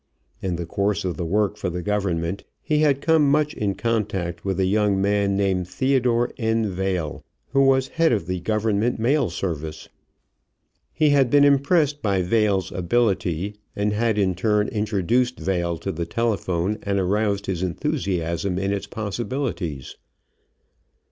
[0.41, 4.43] In the course of the work for the Government he had come much in contact
[4.43, 6.71] with a young man named Theodore N.
[6.71, 9.89] Vail, who was head of the Government mail service.
[10.91, 16.07] He had been impressed by Vail's ability and had in turn introduced Vail to the
[16.07, 19.97] telephone and aroused his enthusiasm in its possibilities.